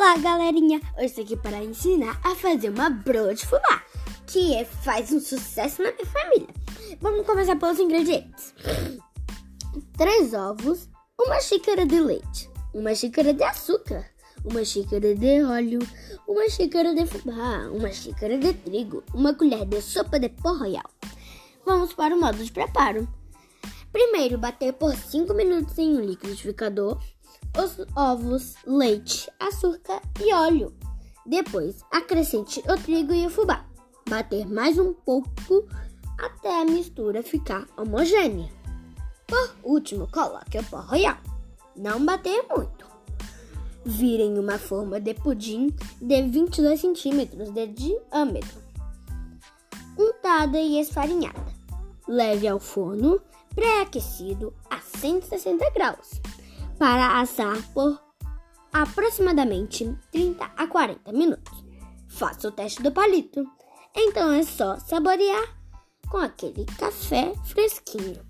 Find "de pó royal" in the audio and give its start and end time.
20.20-20.88